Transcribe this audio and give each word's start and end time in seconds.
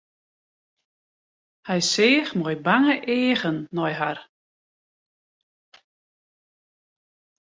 Hy 1.67 1.79
seach 1.91 2.31
mei 2.39 2.55
bange 2.67 2.95
eagen 3.17 3.57
nei 3.75 3.93
har. 3.99 4.19